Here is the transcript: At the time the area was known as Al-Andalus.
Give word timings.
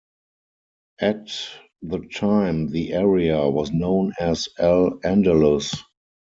At 0.99 1.27
the 1.83 1.99
time 1.99 2.69
the 2.69 2.93
area 2.93 3.47
was 3.47 3.69
known 3.71 4.13
as 4.19 4.49
Al-Andalus. 4.57 5.77